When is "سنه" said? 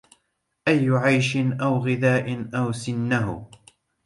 2.71-3.49